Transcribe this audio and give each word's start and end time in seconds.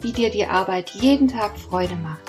wie 0.00 0.12
dir 0.12 0.30
die 0.30 0.46
Arbeit 0.46 0.90
jeden 0.90 1.28
Tag 1.28 1.58
Freude 1.58 1.96
macht. 1.96 2.22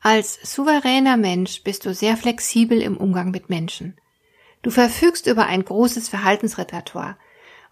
Als 0.00 0.38
souveräner 0.42 1.16
Mensch 1.16 1.62
bist 1.64 1.84
du 1.84 1.92
sehr 1.92 2.16
flexibel 2.16 2.80
im 2.80 2.96
Umgang 2.96 3.30
mit 3.30 3.50
Menschen. 3.50 4.00
Du 4.62 4.70
verfügst 4.70 5.26
über 5.26 5.46
ein 5.46 5.64
großes 5.64 6.08
Verhaltensrepertoire 6.08 7.18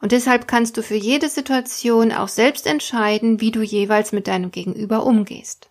und 0.02 0.12
deshalb 0.12 0.46
kannst 0.46 0.76
du 0.76 0.82
für 0.82 0.96
jede 0.96 1.28
Situation 1.28 2.12
auch 2.12 2.28
selbst 2.28 2.66
entscheiden, 2.66 3.40
wie 3.40 3.52
du 3.52 3.62
jeweils 3.62 4.12
mit 4.12 4.28
deinem 4.28 4.50
Gegenüber 4.50 5.06
umgehst. 5.06 5.70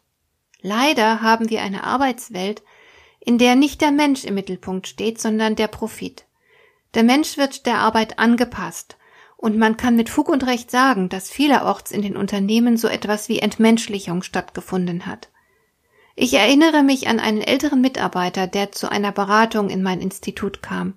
Leider 0.68 1.22
haben 1.22 1.52
wir 1.52 1.62
eine 1.62 1.84
Arbeitswelt, 1.84 2.64
in 3.20 3.38
der 3.38 3.56
nicht 3.56 3.82
der 3.82 3.92
Mensch 3.92 4.24
im 4.24 4.34
Mittelpunkt 4.34 4.88
steht, 4.88 5.22
sondern 5.22 5.56
der 5.56 5.68
Profit. 5.68 6.26
Der 6.96 7.04
Mensch 7.04 7.38
wird 7.38 7.68
der 7.68 7.78
Arbeit 7.78 8.18
angepasst, 8.18 8.98
und 9.38 9.60
man 9.60 9.78
kann 9.78 9.96
mit 9.96 10.10
Fug 10.10 10.28
und 10.28 10.48
Recht 10.48 10.72
sagen, 10.72 11.08
dass 11.08 11.30
vielerorts 11.30 11.92
in 11.92 12.02
den 12.02 12.18
Unternehmen 12.18 12.78
so 12.78 12.88
etwas 12.88 13.30
wie 13.30 13.38
Entmenschlichung 13.38 14.24
stattgefunden 14.24 15.06
hat. 15.06 15.30
Ich 16.16 16.34
erinnere 16.34 16.82
mich 16.82 17.08
an 17.08 17.20
einen 17.20 17.42
älteren 17.42 17.82
Mitarbeiter, 17.82 18.48
der 18.48 18.72
zu 18.72 18.90
einer 18.92 19.12
Beratung 19.12 19.70
in 19.70 19.84
mein 19.84 20.02
Institut 20.02 20.64
kam. 20.64 20.96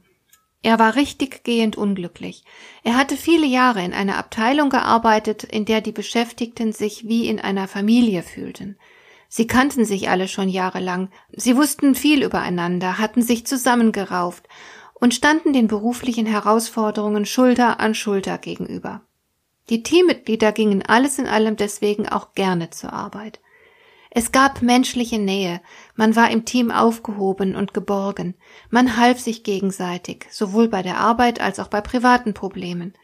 Er 0.62 0.78
war 0.78 0.97
richtig 0.97 1.45
gehend 1.45 1.77
unglücklich. 1.77 2.43
Er 2.84 2.97
hatte 2.97 3.19
viele 3.19 3.47
Jahre 3.47 3.84
in 3.84 3.93
einer 3.93 4.17
Abteilung 4.17 4.71
gearbeitet, 4.71 5.45
in 5.45 5.67
der 5.67 5.83
die 5.83 5.93
Beschäftigten 5.93 6.73
sich 6.73 7.06
wie 7.06 7.28
in 7.28 7.39
einer 7.39 7.69
Familie 7.69 8.23
fühlten. 8.23 8.78
Sie 9.29 9.47
kannten 9.47 9.84
sich 9.84 10.09
alle 10.09 10.27
schon 10.27 10.48
jahrelang, 10.48 11.11
sie 11.31 11.57
wussten 11.57 11.95
viel 11.95 12.23
übereinander, 12.23 12.98
hatten 12.98 13.23
sich 13.23 13.47
zusammengerauft 13.47 14.48
und 14.95 15.15
standen 15.15 15.53
den 15.53 15.69
beruflichen 15.69 16.27
Herausforderungen 16.27 17.27
Schulter 17.27 17.79
an 17.79 17.95
Schulter 17.95 18.39
gegenüber. 18.39 19.03
Die 19.69 19.83
Teammitglieder 19.83 20.53
gingen 20.53 20.83
alles 20.83 21.19
in 21.19 21.27
allem 21.27 21.56
deswegen 21.56 22.09
auch 22.09 22.33
gerne 22.33 22.71
zur 22.71 22.93
Arbeit. 22.93 23.41
Es 24.11 24.33
gab 24.33 24.62
menschliche 24.62 25.19
Nähe, 25.19 25.61
man 25.95 26.17
war 26.17 26.31
im 26.31 26.47
Team 26.47 26.71
aufgehoben 26.71 27.55
und 27.55 27.75
geborgen, 27.75 28.34
man 28.71 28.97
half 28.97 29.21
sich 29.21 29.45
gegenseitig, 29.45 30.27
sowohl 30.31 30.69
bei 30.69 30.83
der 30.83 30.99
Arbeit 30.99 31.41
als 31.41 31.61
auch 31.61 31.69
bei 31.69 31.83
privaten 31.83 32.33
Problemen. 32.33 32.95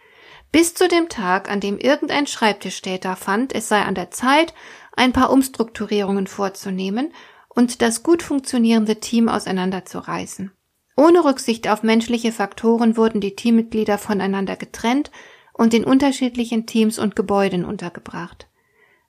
Bis 0.50 0.72
zu 0.72 0.88
dem 0.88 1.08
Tag, 1.08 1.50
an 1.50 1.60
dem 1.60 1.78
irgendein 1.78 2.26
Schreibtischtäter 2.26 3.16
fand, 3.16 3.54
es 3.54 3.68
sei 3.68 3.82
an 3.82 3.94
der 3.94 4.10
Zeit, 4.12 4.54
ein 4.96 5.12
paar 5.12 5.30
Umstrukturierungen 5.30 6.26
vorzunehmen 6.26 7.12
und 7.48 7.82
das 7.82 8.02
gut 8.02 8.22
funktionierende 8.22 9.00
Team 9.00 9.28
auseinanderzureißen. 9.28 10.52
Ohne 10.96 11.24
Rücksicht 11.24 11.68
auf 11.68 11.82
menschliche 11.82 12.32
Faktoren 12.32 12.96
wurden 12.96 13.20
die 13.20 13.34
Teammitglieder 13.34 13.98
voneinander 13.98 14.56
getrennt 14.56 15.10
und 15.52 15.74
in 15.74 15.84
unterschiedlichen 15.84 16.66
Teams 16.66 16.98
und 16.98 17.16
Gebäuden 17.16 17.64
untergebracht. 17.64 18.48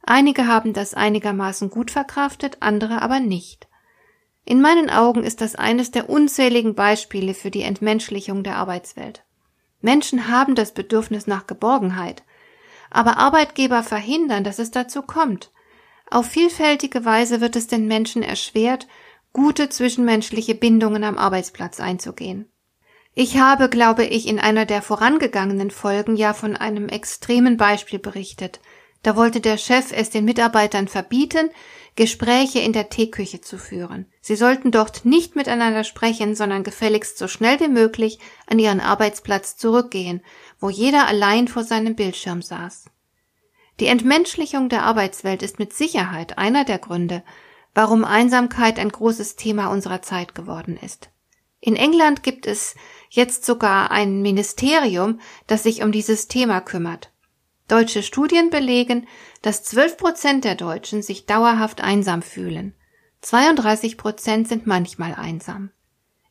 Einige 0.02 0.48
haben 0.48 0.74
das 0.74 0.94
einigermaßen 0.94 1.70
gut 1.70 1.92
verkraftet, 1.92 2.58
andere 2.60 3.02
aber 3.02 3.20
nicht. 3.20 3.68
In 4.46 4.62
meinen 4.62 4.92
Augen 4.92 5.24
ist 5.24 5.42
das 5.42 5.56
eines 5.56 5.90
der 5.90 6.10
unzähligen 6.10 6.76
Beispiele 6.76 7.34
für 7.34 7.50
die 7.50 7.64
Entmenschlichung 7.64 8.44
der 8.44 8.58
Arbeitswelt. 8.58 9.24
Menschen 9.82 10.28
haben 10.28 10.54
das 10.54 10.74
Bedürfnis 10.74 11.26
nach 11.26 11.48
Geborgenheit, 11.48 12.24
aber 12.92 13.18
Arbeitgeber 13.18 13.82
verhindern, 13.82 14.44
dass 14.44 14.60
es 14.60 14.70
dazu 14.70 15.02
kommt. 15.02 15.52
Auf 16.10 16.28
vielfältige 16.28 17.04
Weise 17.04 17.42
wird 17.42 17.56
es 17.56 17.68
den 17.68 17.88
Menschen 17.88 18.24
erschwert, 18.24 18.88
gute 19.34 19.70
zwischenmenschliche 19.70 20.56
Bindungen 20.56 21.04
am 21.04 21.18
Arbeitsplatz 21.18 21.80
einzugehen. 21.80 22.50
Ich 23.14 23.38
habe, 23.38 23.70
glaube 23.70 24.06
ich, 24.06 24.28
in 24.28 24.40
einer 24.40 24.66
der 24.66 24.82
vorangegangenen 24.82 25.72
Folgen 25.72 26.16
ja 26.16 26.34
von 26.34 26.56
einem 26.56 26.90
extremen 26.90 27.58
Beispiel 27.58 28.00
berichtet. 28.00 28.60
Da 29.04 29.16
wollte 29.16 29.40
der 29.40 29.58
Chef 29.58 29.92
es 29.92 30.10
den 30.10 30.26
Mitarbeitern 30.26 30.88
verbieten, 30.88 31.50
Gespräche 31.96 32.60
in 32.60 32.74
der 32.74 32.90
Teeküche 32.90 33.40
zu 33.40 33.58
führen. 33.58 34.08
Sie 34.20 34.36
sollten 34.36 34.72
dort 34.72 35.06
nicht 35.06 35.36
miteinander 35.36 35.86
sprechen, 35.86 36.36
sondern 36.36 36.64
gefälligst 36.64 37.18
so 37.18 37.30
schnell 37.30 37.60
wie 37.62 37.70
möglich 37.70 38.20
an 38.48 38.60
ihren 38.60 38.82
Arbeitsplatz 38.82 39.56
zurückgehen, 39.56 40.22
wo 40.60 40.70
jeder 40.70 41.08
allein 41.08 41.48
vor 41.48 41.64
seinem 41.64 41.96
Bildschirm 41.96 42.42
saß. 42.42 42.86
Die 43.80 43.88
Entmenschlichung 43.88 44.70
der 44.70 44.84
Arbeitswelt 44.84 45.44
ist 45.44 45.60
mit 45.60 45.74
Sicherheit 45.74 46.38
einer 46.38 46.64
der 46.64 46.80
Gründe, 46.80 47.24
warum 47.74 48.06
Einsamkeit 48.06 48.80
ein 48.80 48.90
großes 48.90 49.36
Thema 49.36 49.68
unserer 49.68 50.02
Zeit 50.02 50.34
geworden 50.34 50.78
ist. 50.78 51.10
In 51.60 51.76
England 51.76 52.24
gibt 52.24 52.46
es 52.46 52.76
jetzt 53.10 53.44
sogar 53.44 53.92
ein 53.92 54.22
Ministerium, 54.22 55.20
das 55.48 55.64
sich 55.64 55.84
um 55.84 55.92
dieses 55.92 56.28
Thema 56.28 56.62
kümmert. 56.62 57.12
Deutsche 57.68 58.04
Studien 58.04 58.50
belegen, 58.50 59.08
dass 59.42 59.64
12 59.64 59.98
Prozent 59.98 60.46
der 60.46 60.56
Deutschen 60.56 61.02
sich 61.02 61.26
dauerhaft 61.26 61.82
einsam 61.82 62.22
fühlen. 62.22 62.76
32 63.22 63.98
Prozent 63.98 64.48
sind 64.48 64.68
manchmal 64.68 65.16
einsam. 65.16 65.72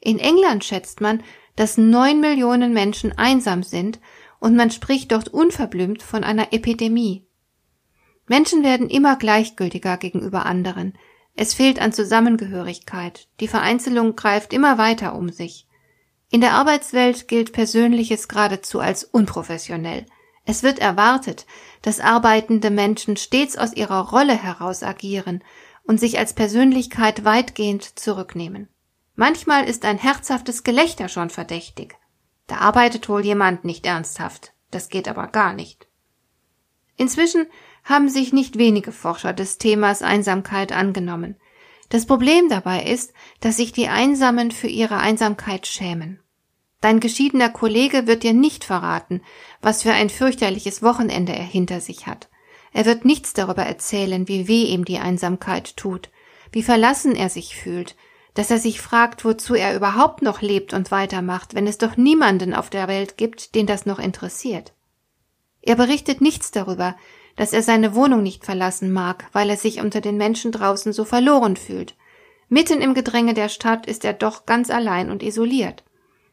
In 0.00 0.18
England 0.20 0.64
schätzt 0.64 1.00
man, 1.00 1.22
dass 1.56 1.76
neun 1.76 2.20
Millionen 2.20 2.72
Menschen 2.72 3.16
einsam 3.18 3.62
sind 3.64 3.98
und 4.38 4.54
man 4.54 4.70
spricht 4.70 5.10
dort 5.10 5.28
unverblümt 5.28 6.02
von 6.02 6.22
einer 6.22 6.52
Epidemie. 6.52 7.23
Menschen 8.26 8.64
werden 8.64 8.88
immer 8.88 9.16
gleichgültiger 9.16 9.96
gegenüber 9.96 10.46
anderen. 10.46 10.96
Es 11.36 11.54
fehlt 11.54 11.80
an 11.80 11.92
Zusammengehörigkeit. 11.92 13.28
Die 13.40 13.48
Vereinzelung 13.48 14.16
greift 14.16 14.52
immer 14.52 14.78
weiter 14.78 15.14
um 15.14 15.30
sich. 15.30 15.66
In 16.30 16.40
der 16.40 16.52
Arbeitswelt 16.52 17.28
gilt 17.28 17.52
Persönliches 17.52 18.28
geradezu 18.28 18.80
als 18.80 19.04
unprofessionell. 19.04 20.06
Es 20.44 20.62
wird 20.62 20.78
erwartet, 20.78 21.46
dass 21.82 22.00
arbeitende 22.00 22.70
Menschen 22.70 23.16
stets 23.16 23.56
aus 23.56 23.72
ihrer 23.72 24.10
Rolle 24.10 24.34
heraus 24.34 24.82
agieren 24.82 25.42
und 25.84 26.00
sich 26.00 26.18
als 26.18 26.32
Persönlichkeit 26.32 27.24
weitgehend 27.24 27.98
zurücknehmen. 27.98 28.68
Manchmal 29.16 29.64
ist 29.68 29.84
ein 29.84 29.98
herzhaftes 29.98 30.64
Gelächter 30.64 31.08
schon 31.08 31.30
verdächtig. 31.30 31.96
Da 32.46 32.56
arbeitet 32.56 33.08
wohl 33.08 33.24
jemand 33.24 33.64
nicht 33.64 33.86
ernsthaft. 33.86 34.52
Das 34.70 34.88
geht 34.88 35.08
aber 35.08 35.28
gar 35.28 35.52
nicht. 35.52 35.86
Inzwischen 36.96 37.46
haben 37.84 38.08
sich 38.08 38.32
nicht 38.32 38.58
wenige 38.58 38.92
Forscher 38.92 39.32
des 39.32 39.58
Themas 39.58 40.02
Einsamkeit 40.02 40.72
angenommen. 40.72 41.36
Das 41.90 42.06
Problem 42.06 42.48
dabei 42.48 42.82
ist, 42.82 43.12
dass 43.40 43.58
sich 43.58 43.72
die 43.72 43.88
Einsamen 43.88 44.50
für 44.50 44.66
ihre 44.66 44.96
Einsamkeit 44.96 45.66
schämen. 45.66 46.18
Dein 46.80 47.00
geschiedener 47.00 47.50
Kollege 47.50 48.06
wird 48.06 48.22
dir 48.22 48.32
nicht 48.32 48.64
verraten, 48.64 49.22
was 49.62 49.82
für 49.82 49.92
ein 49.92 50.10
fürchterliches 50.10 50.82
Wochenende 50.82 51.32
er 51.32 51.44
hinter 51.44 51.80
sich 51.80 52.06
hat. 52.06 52.28
Er 52.72 52.84
wird 52.84 53.04
nichts 53.04 53.32
darüber 53.32 53.62
erzählen, 53.62 54.28
wie 54.28 54.48
weh 54.48 54.64
ihm 54.64 54.84
die 54.84 54.98
Einsamkeit 54.98 55.76
tut, 55.76 56.10
wie 56.52 56.62
verlassen 56.62 57.14
er 57.14 57.30
sich 57.30 57.56
fühlt, 57.56 57.96
dass 58.34 58.50
er 58.50 58.58
sich 58.58 58.80
fragt, 58.80 59.24
wozu 59.24 59.54
er 59.54 59.76
überhaupt 59.76 60.20
noch 60.20 60.42
lebt 60.42 60.74
und 60.74 60.90
weitermacht, 60.90 61.54
wenn 61.54 61.66
es 61.66 61.78
doch 61.78 61.96
niemanden 61.96 62.52
auf 62.52 62.68
der 62.68 62.88
Welt 62.88 63.16
gibt, 63.16 63.54
den 63.54 63.66
das 63.66 63.86
noch 63.86 63.98
interessiert. 63.98 64.72
Er 65.62 65.76
berichtet 65.76 66.20
nichts 66.20 66.50
darüber, 66.50 66.96
dass 67.36 67.52
er 67.52 67.62
seine 67.62 67.94
Wohnung 67.94 68.22
nicht 68.22 68.44
verlassen 68.44 68.92
mag, 68.92 69.26
weil 69.32 69.50
er 69.50 69.56
sich 69.56 69.80
unter 69.80 70.00
den 70.00 70.16
Menschen 70.16 70.52
draußen 70.52 70.92
so 70.92 71.04
verloren 71.04 71.56
fühlt. 71.56 71.96
Mitten 72.48 72.80
im 72.80 72.94
Gedränge 72.94 73.34
der 73.34 73.48
Stadt 73.48 73.86
ist 73.86 74.04
er 74.04 74.12
doch 74.12 74.46
ganz 74.46 74.70
allein 74.70 75.10
und 75.10 75.22
isoliert. 75.22 75.84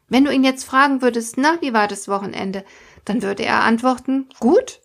Wenn 0.08 0.24
du 0.24 0.32
ihn 0.32 0.44
jetzt 0.44 0.64
fragen 0.64 1.02
würdest, 1.02 1.38
na, 1.38 1.56
wie 1.60 1.72
war 1.72 1.88
das 1.88 2.06
Wochenende, 2.06 2.64
dann 3.04 3.22
würde 3.22 3.44
er 3.44 3.62
antworten, 3.62 4.28
gut. 4.38 4.80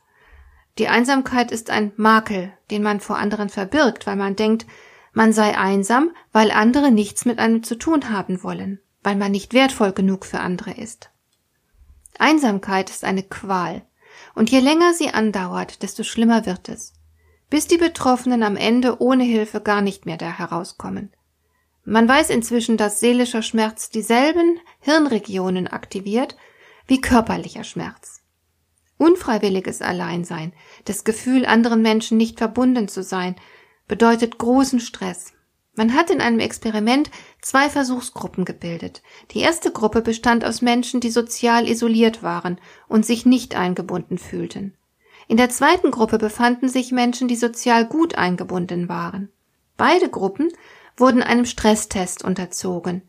Die 0.78 0.88
Einsamkeit 0.88 1.52
ist 1.52 1.70
ein 1.70 1.92
Makel, 1.98 2.54
den 2.72 2.82
man 2.84 3.00
vor 3.00 3.18
anderen 3.18 3.50
verbirgt, 3.50 4.08
weil 4.08 4.16
man 4.16 4.36
denkt, 4.36 4.66
man 5.14 5.34
sei 5.34 5.58
einsam, 5.58 6.12
weil 6.32 6.52
andere 6.52 6.92
nichts 6.92 7.26
mit 7.26 7.40
einem 7.40 7.64
zu 7.64 7.76
tun 7.76 8.10
haben 8.10 8.44
wollen, 8.44 8.80
weil 9.04 9.16
man 9.16 9.32
nicht 9.32 9.54
wertvoll 9.54 9.92
genug 9.92 10.26
für 10.26 10.40
andere 10.40 10.72
ist. 10.72 11.10
Einsamkeit 12.20 12.90
ist 12.90 13.04
eine 13.04 13.24
Qual, 13.24 13.82
und 14.36 14.50
je 14.50 14.60
länger 14.60 14.94
sie 14.94 15.10
andauert, 15.10 15.82
desto 15.84 16.04
schlimmer 16.04 16.46
wird 16.46 16.70
es, 16.70 16.94
bis 17.50 17.68
die 17.68 17.78
Betroffenen 17.78 18.44
am 18.44 18.56
Ende 18.56 19.02
ohne 19.02 19.24
Hilfe 19.24 19.62
gar 19.62 19.82
nicht 19.82 20.06
mehr 20.06 20.18
da 20.18 20.30
herauskommen. 20.30 21.12
Man 21.86 22.08
weiß 22.08 22.30
inzwischen, 22.32 22.76
dass 22.76 23.00
seelischer 23.00 23.42
Schmerz 23.42 23.90
dieselben 23.90 24.60
Hirnregionen 24.80 25.68
aktiviert 25.68 26.36
wie 26.86 27.00
körperlicher 27.00 27.64
Schmerz. 27.64 28.22
Unfreiwilliges 28.98 29.82
Alleinsein, 29.82 30.54
das 30.86 31.04
Gefühl, 31.04 31.46
anderen 31.46 31.82
Menschen 31.82 32.18
nicht 32.18 32.40
verbunden 32.40 32.88
zu 32.88 33.04
sein, 33.04 33.36
bedeutet 33.88 34.38
großen 34.38 34.80
Stress. 34.80 35.34
Man 35.78 35.94
hat 35.94 36.10
in 36.10 36.22
einem 36.22 36.40
Experiment 36.40 37.12
zwei 37.40 37.70
Versuchsgruppen 37.70 38.46
gebildet. 38.46 39.04
Die 39.30 39.42
erste 39.42 39.72
Gruppe 39.72 40.02
bestand 40.02 40.44
aus 40.44 40.64
Menschen, 40.64 41.02
die 41.02 41.12
sozial 41.12 41.70
isoliert 41.70 42.24
waren 42.24 42.60
und 42.88 43.06
sich 43.06 43.28
nicht 43.28 43.56
eingebunden 43.56 44.18
fühlten. 44.18 44.76
In 45.28 45.38
der 45.38 45.52
zweiten 45.52 45.92
Gruppe 45.92 46.18
befanden 46.18 46.68
sich 46.68 46.92
Menschen, 46.92 47.28
die 47.28 47.36
sozial 47.36 47.86
gut 47.86 48.16
eingebunden 48.16 48.90
waren. 48.90 49.30
Beide 49.78 50.10
Gruppen 50.10 50.52
wurden 50.98 51.22
einem 51.22 51.46
Stresstest 51.46 52.24
unterzogen. 52.24 53.04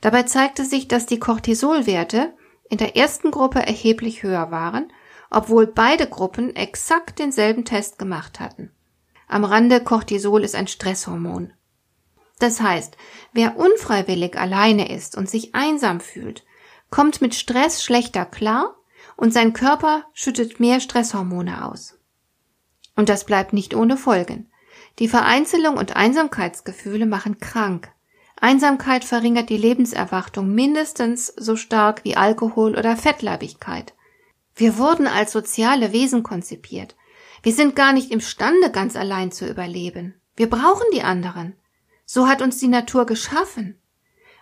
Dabei 0.00 0.22
zeigte 0.22 0.64
sich, 0.64 0.86
dass 0.86 1.06
die 1.06 1.18
Cortisolwerte 1.18 2.32
in 2.70 2.78
der 2.78 2.96
ersten 2.96 3.32
Gruppe 3.32 3.66
erheblich 3.66 4.22
höher 4.22 4.52
waren, 4.52 4.92
obwohl 5.28 5.66
beide 5.66 6.06
Gruppen 6.06 6.54
exakt 6.54 7.18
denselben 7.18 7.64
Test 7.64 7.98
gemacht 7.98 8.38
hatten. 8.38 8.70
Am 9.26 9.42
Rande 9.42 9.82
Cortisol 9.82 10.44
ist 10.44 10.54
ein 10.54 10.68
Stresshormon. 10.68 11.52
Das 12.38 12.60
heißt, 12.60 12.96
wer 13.32 13.56
unfreiwillig 13.56 14.38
alleine 14.38 14.90
ist 14.90 15.16
und 15.16 15.28
sich 15.28 15.54
einsam 15.54 16.00
fühlt, 16.00 16.44
kommt 16.90 17.20
mit 17.22 17.34
Stress 17.34 17.84
schlechter 17.84 18.24
klar 18.24 18.76
und 19.16 19.32
sein 19.32 19.52
Körper 19.52 20.04
schüttet 20.12 20.60
mehr 20.60 20.80
Stresshormone 20.80 21.64
aus. 21.64 21.98
Und 22.96 23.08
das 23.08 23.24
bleibt 23.24 23.52
nicht 23.52 23.74
ohne 23.74 23.96
Folgen. 23.96 24.50
Die 24.98 25.08
Vereinzelung 25.08 25.76
und 25.76 25.96
Einsamkeitsgefühle 25.96 27.06
machen 27.06 27.38
krank. 27.38 27.90
Einsamkeit 28.36 29.04
verringert 29.04 29.48
die 29.48 29.56
Lebenserwartung 29.56 30.52
mindestens 30.52 31.28
so 31.28 31.56
stark 31.56 32.04
wie 32.04 32.16
Alkohol 32.16 32.76
oder 32.76 32.96
Fettleibigkeit. 32.96 33.94
Wir 34.54 34.76
wurden 34.76 35.06
als 35.06 35.32
soziale 35.32 35.92
Wesen 35.92 36.22
konzipiert. 36.22 36.96
Wir 37.42 37.52
sind 37.52 37.74
gar 37.76 37.92
nicht 37.92 38.10
imstande, 38.10 38.70
ganz 38.70 38.96
allein 38.96 39.32
zu 39.32 39.48
überleben. 39.48 40.20
Wir 40.36 40.50
brauchen 40.50 40.86
die 40.92 41.02
anderen. 41.02 41.54
So 42.04 42.26
hat 42.26 42.42
uns 42.42 42.58
die 42.58 42.68
Natur 42.68 43.06
geschaffen. 43.06 43.78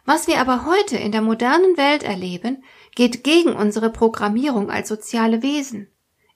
Was 0.04 0.26
wir 0.26 0.40
aber 0.40 0.64
heute 0.64 0.96
in 0.96 1.12
der 1.12 1.22
modernen 1.22 1.76
Welt 1.76 2.02
erleben, 2.02 2.64
geht 2.94 3.22
gegen 3.22 3.52
unsere 3.52 3.90
Programmierung 3.90 4.70
als 4.70 4.88
soziale 4.88 5.42
Wesen. 5.42 5.88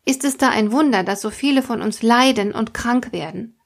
Ist 0.05 0.25
es 0.25 0.37
da 0.37 0.51
ein 0.51 0.71
Wunder, 0.71 1.03
dass 1.03 1.21
so 1.21 1.31
viele 1.31 1.63
von 1.63 1.81
uns 1.81 2.03
leiden 2.03 2.53
und 2.53 2.75
krank 2.75 3.13
werden? 3.13 3.59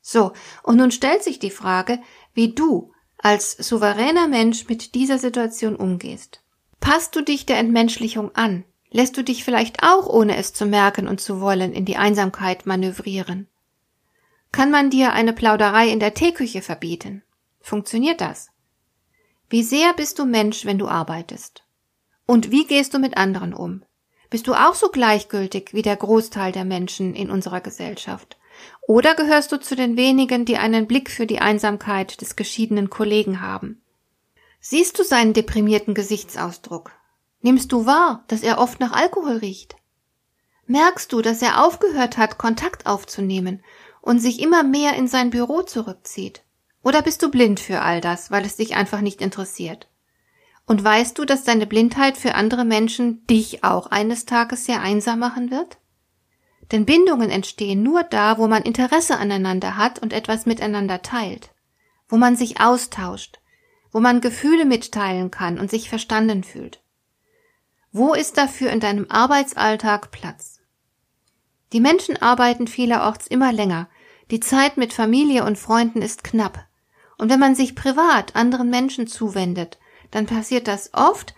So, 0.00 0.32
und 0.62 0.76
nun 0.76 0.90
stellt 0.90 1.22
sich 1.22 1.38
die 1.38 1.50
Frage, 1.50 2.00
wie 2.32 2.54
du 2.54 2.92
als 3.18 3.52
souveräner 3.52 4.28
Mensch 4.28 4.68
mit 4.68 4.94
dieser 4.94 5.18
Situation 5.18 5.76
umgehst. 5.76 6.40
Passt 6.80 7.14
du 7.16 7.20
dich 7.20 7.44
der 7.46 7.58
Entmenschlichung 7.58 8.34
an? 8.34 8.64
Lässt 8.90 9.16
du 9.16 9.22
dich 9.22 9.44
vielleicht 9.44 9.82
auch, 9.82 10.06
ohne 10.06 10.36
es 10.36 10.54
zu 10.54 10.64
merken 10.64 11.08
und 11.08 11.20
zu 11.20 11.40
wollen, 11.40 11.72
in 11.72 11.84
die 11.84 11.96
Einsamkeit 11.96 12.64
manövrieren? 12.64 13.48
Kann 14.52 14.70
man 14.70 14.90
dir 14.90 15.12
eine 15.12 15.32
Plauderei 15.32 15.88
in 15.88 16.00
der 16.00 16.14
Teeküche 16.14 16.62
verbieten? 16.62 17.22
Funktioniert 17.60 18.20
das? 18.20 18.50
Wie 19.50 19.62
sehr 19.62 19.92
bist 19.94 20.18
du 20.18 20.24
Mensch, 20.24 20.64
wenn 20.64 20.78
du 20.78 20.88
arbeitest? 20.88 21.64
Und 22.26 22.50
wie 22.50 22.66
gehst 22.66 22.94
du 22.94 22.98
mit 22.98 23.16
anderen 23.16 23.54
um? 23.54 23.82
Bist 24.30 24.46
du 24.46 24.54
auch 24.54 24.74
so 24.74 24.88
gleichgültig 24.88 25.72
wie 25.72 25.82
der 25.82 25.96
Großteil 25.96 26.52
der 26.52 26.64
Menschen 26.64 27.14
in 27.14 27.30
unserer 27.30 27.60
Gesellschaft? 27.60 28.38
Oder 28.86 29.14
gehörst 29.14 29.52
du 29.52 29.60
zu 29.60 29.76
den 29.76 29.96
wenigen, 29.96 30.44
die 30.44 30.56
einen 30.56 30.86
Blick 30.86 31.10
für 31.10 31.26
die 31.26 31.38
Einsamkeit 31.38 32.20
des 32.20 32.36
geschiedenen 32.36 32.90
Kollegen 32.90 33.40
haben? 33.40 33.80
Siehst 34.60 34.98
du 34.98 35.04
seinen 35.04 35.32
deprimierten 35.32 35.94
Gesichtsausdruck? 35.94 36.90
Nimmst 37.40 37.72
du 37.72 37.86
wahr, 37.86 38.24
dass 38.28 38.42
er 38.42 38.58
oft 38.58 38.80
nach 38.80 38.92
Alkohol 38.92 39.36
riecht? 39.36 39.76
Merkst 40.66 41.12
du, 41.12 41.22
dass 41.22 41.40
er 41.40 41.64
aufgehört 41.64 42.18
hat, 42.18 42.36
Kontakt 42.36 42.86
aufzunehmen 42.86 43.62
und 44.08 44.20
sich 44.20 44.40
immer 44.40 44.62
mehr 44.62 44.94
in 44.94 45.06
sein 45.06 45.28
Büro 45.28 45.60
zurückzieht? 45.60 46.42
Oder 46.82 47.02
bist 47.02 47.22
du 47.22 47.30
blind 47.30 47.60
für 47.60 47.82
all 47.82 48.00
das, 48.00 48.30
weil 48.30 48.42
es 48.46 48.56
dich 48.56 48.74
einfach 48.74 49.02
nicht 49.02 49.20
interessiert? 49.20 49.86
Und 50.64 50.82
weißt 50.82 51.18
du, 51.18 51.26
dass 51.26 51.44
deine 51.44 51.66
Blindheit 51.66 52.16
für 52.16 52.34
andere 52.34 52.64
Menschen 52.64 53.26
dich 53.26 53.64
auch 53.64 53.88
eines 53.88 54.24
Tages 54.24 54.64
sehr 54.64 54.80
einsam 54.80 55.18
machen 55.18 55.50
wird? 55.50 55.76
Denn 56.72 56.86
Bindungen 56.86 57.28
entstehen 57.28 57.82
nur 57.82 58.02
da, 58.02 58.38
wo 58.38 58.48
man 58.48 58.62
Interesse 58.62 59.18
aneinander 59.18 59.76
hat 59.76 59.98
und 59.98 60.14
etwas 60.14 60.46
miteinander 60.46 61.02
teilt, 61.02 61.50
wo 62.08 62.16
man 62.16 62.34
sich 62.34 62.62
austauscht, 62.62 63.40
wo 63.92 64.00
man 64.00 64.22
Gefühle 64.22 64.64
mitteilen 64.64 65.30
kann 65.30 65.58
und 65.58 65.70
sich 65.70 65.90
verstanden 65.90 66.44
fühlt. 66.44 66.80
Wo 67.92 68.14
ist 68.14 68.38
dafür 68.38 68.70
in 68.70 68.80
deinem 68.80 69.04
Arbeitsalltag 69.10 70.10
Platz? 70.12 70.60
Die 71.74 71.80
Menschen 71.80 72.16
arbeiten 72.16 72.66
vielerorts 72.66 73.26
immer 73.26 73.52
länger. 73.52 73.90
Die 74.30 74.40
Zeit 74.40 74.76
mit 74.76 74.92
Familie 74.92 75.44
und 75.44 75.58
Freunden 75.58 76.02
ist 76.02 76.24
knapp. 76.24 76.66
Und 77.16 77.30
wenn 77.30 77.40
man 77.40 77.54
sich 77.54 77.74
privat 77.74 78.36
anderen 78.36 78.70
Menschen 78.70 79.06
zuwendet, 79.06 79.78
dann 80.10 80.26
passiert 80.26 80.68
das 80.68 80.94
oft, 80.94 81.34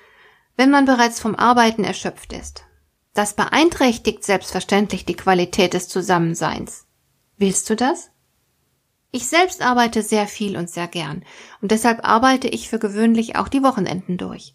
wenn 0.57 0.71
man 0.71 0.85
bereits 0.85 1.21
vom 1.21 1.35
Arbeiten 1.35 1.85
erschöpft 1.85 2.33
ist. 2.33 2.65
Das 3.15 3.35
beeinträchtigt 3.35 4.25
selbstverständlich 4.25 5.05
die 5.05 5.17
Qualität 5.17 5.75
des 5.75 5.89
Zusammenseins. 5.89 6.87
Willst 7.37 7.69
du 7.71 7.77
das? 7.77 8.11
Ich 9.11 9.27
selbst 9.27 9.63
arbeite 9.63 10.03
sehr 10.03 10.27
viel 10.27 10.57
und 10.57 10.71
sehr 10.71 10.87
gern, 10.87 11.25
und 11.61 11.73
deshalb 11.73 12.07
arbeite 12.07 12.47
ich 12.49 12.69
für 12.69 12.79
gewöhnlich 12.79 13.37
auch 13.37 13.49
die 13.49 13.63
Wochenenden 13.63 14.19
durch 14.19 14.55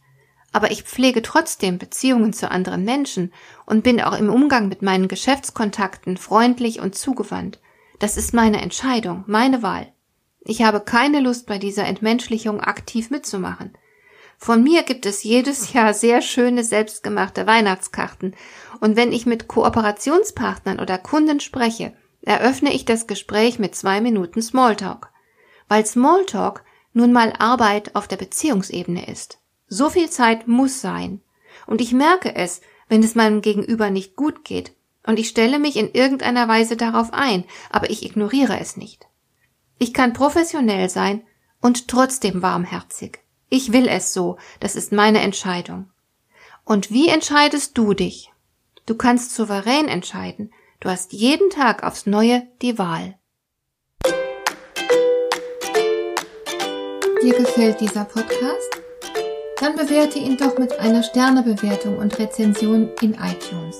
aber 0.55 0.71
ich 0.71 0.83
pflege 0.83 1.21
trotzdem 1.21 1.79
Beziehungen 1.79 2.31
zu 2.31 2.49
anderen 2.49 2.85
Menschen 2.85 3.33
und 3.65 3.83
bin 3.83 3.99
auch 3.99 4.17
im 4.17 4.29
Umgang 4.29 4.69
mit 4.69 4.81
meinen 4.81 5.09
Geschäftskontakten 5.09 6.15
freundlich 6.15 6.79
und 6.79 6.95
zugewandt. 6.95 7.59
Das 7.99 8.17
ist 8.17 8.33
meine 8.33 8.61
Entscheidung, 8.61 9.23
meine 9.27 9.63
Wahl. 9.63 9.91
Ich 10.41 10.61
habe 10.61 10.79
keine 10.81 11.21
Lust 11.21 11.47
bei 11.47 11.57
dieser 11.57 11.85
Entmenschlichung 11.85 12.61
aktiv 12.61 13.09
mitzumachen. 13.09 13.77
Von 14.37 14.63
mir 14.63 14.83
gibt 14.83 15.05
es 15.05 15.23
jedes 15.23 15.73
Jahr 15.73 15.93
sehr 15.93 16.21
schöne 16.21 16.63
selbstgemachte 16.63 17.47
Weihnachtskarten, 17.47 18.35
und 18.81 18.95
wenn 18.97 19.13
ich 19.13 19.25
mit 19.25 19.47
Kooperationspartnern 19.47 20.79
oder 20.79 20.97
Kunden 20.97 21.39
spreche, 21.39 21.93
eröffne 22.21 22.73
ich 22.73 22.85
das 22.85 23.07
Gespräch 23.07 23.59
mit 23.59 23.75
zwei 23.75 24.01
Minuten 24.01 24.41
Smalltalk, 24.41 25.09
weil 25.67 25.85
Smalltalk 25.85 26.63
nun 26.93 27.13
mal 27.13 27.33
Arbeit 27.39 27.95
auf 27.95 28.07
der 28.07 28.17
Beziehungsebene 28.17 29.07
ist. 29.07 29.39
So 29.67 29.89
viel 29.89 30.09
Zeit 30.09 30.47
muss 30.47 30.81
sein. 30.81 31.21
Und 31.65 31.81
ich 31.81 31.93
merke 31.93 32.35
es, 32.35 32.61
wenn 32.87 33.03
es 33.03 33.15
meinem 33.15 33.41
Gegenüber 33.41 33.89
nicht 33.89 34.15
gut 34.15 34.43
geht. 34.43 34.73
Und 35.05 35.19
ich 35.19 35.29
stelle 35.29 35.59
mich 35.59 35.75
in 35.75 35.91
irgendeiner 35.91 36.47
Weise 36.47 36.77
darauf 36.77 37.13
ein, 37.13 37.45
aber 37.69 37.89
ich 37.89 38.03
ignoriere 38.03 38.59
es 38.59 38.77
nicht. 38.77 39.07
Ich 39.77 39.93
kann 39.93 40.13
professionell 40.13 40.89
sein 40.89 41.23
und 41.61 41.87
trotzdem 41.87 42.41
warmherzig. 42.41 43.19
Ich 43.49 43.71
will 43.71 43.87
es 43.87 44.13
so, 44.13 44.37
das 44.59 44.75
ist 44.75 44.91
meine 44.91 45.19
Entscheidung. 45.19 45.91
Und 46.63 46.91
wie 46.91 47.09
entscheidest 47.09 47.77
du 47.77 47.93
dich? 47.93 48.31
Du 48.85 48.95
kannst 48.95 49.35
souverän 49.35 49.87
entscheiden. 49.87 50.51
Du 50.79 50.89
hast 50.89 51.13
jeden 51.13 51.49
Tag 51.49 51.83
aufs 51.83 52.05
Neue 52.05 52.47
die 52.61 52.77
Wahl. 52.77 53.17
Dir 57.21 57.33
gefällt 57.33 57.81
dieser 57.81 58.05
Podcast? 58.05 58.81
dann 59.59 59.75
bewerte 59.75 60.19
ihn 60.19 60.37
doch 60.37 60.57
mit 60.57 60.79
einer 60.79 61.01
Sternebewertung 61.01 61.97
und 61.97 62.19
Rezension 62.19 62.91
in 63.01 63.13
iTunes. 63.13 63.79